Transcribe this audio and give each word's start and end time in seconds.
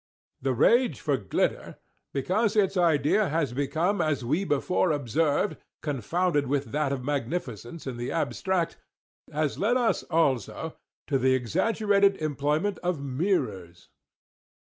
The 0.41 0.53
rage 0.55 0.99
for 0.99 1.15
_glitter 1.15 1.77
_because 2.11 2.55
its 2.55 2.75
idea 2.75 3.29
has 3.29 3.53
become 3.53 4.01
as 4.01 4.25
we 4.25 4.43
before 4.43 4.91
observed, 4.91 5.57
confounded 5.83 6.47
with 6.47 6.71
that 6.71 6.91
of 6.91 7.03
magnificence 7.03 7.85
in 7.85 7.97
the 7.97 8.11
abstract—has 8.11 9.59
led 9.59 9.77
us, 9.77 10.01
also, 10.01 10.75
to 11.05 11.19
the 11.19 11.35
exaggerated 11.35 12.17
employment 12.17 12.79
of 12.79 12.99
mirrors. 12.99 13.89